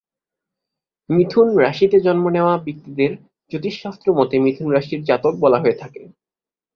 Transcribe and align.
মিথুন 1.09 1.47
রাশিতে 1.57 1.97
জন্ম 1.99 2.25
নেয়া 2.29 2.55
ব্যক্তিদের 2.65 3.11
জ্যোতিষ 3.51 3.75
শাস্ত্র 3.83 4.07
মতে 4.19 4.35
মিথুন 4.39 4.67
রাশির 4.71 5.01
জাতক 5.03 5.33
বলা 5.43 5.57
হয়ে 5.63 5.79
থাকে। 5.81 6.01